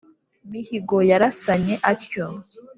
mihigo 0.51 0.97
yarasanye 1.09 1.75
atyo 1.91 2.25